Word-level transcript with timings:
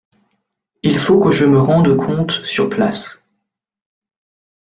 il 0.81 0.97
faut 0.97 1.19
que 1.19 1.31
je 1.31 1.45
me 1.45 1.59
rende 1.59 1.95
compte 1.95 2.31
sur 2.43 2.69
place. 2.71 3.23